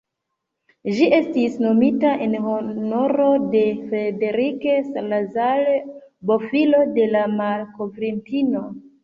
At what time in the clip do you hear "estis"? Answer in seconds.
1.17-1.57